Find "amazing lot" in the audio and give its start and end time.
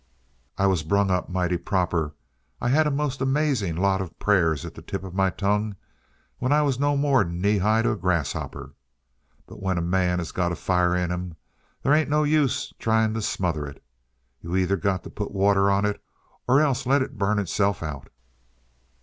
3.21-4.01